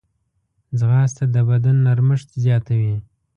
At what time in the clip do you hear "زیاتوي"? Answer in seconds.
2.43-2.95